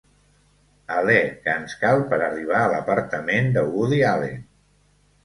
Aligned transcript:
Alè 0.93 1.17
que 1.43 1.53
ens 1.61 1.75
cal 1.81 2.01
per 2.13 2.19
arribar 2.29 2.63
a 2.63 2.71
l'apartament 2.71 3.53
de 3.59 3.65
Woody 3.75 4.01
Allen. 4.15 4.41